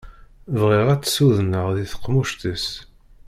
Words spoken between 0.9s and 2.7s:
tt-sudneɣ di tqemmuct-is.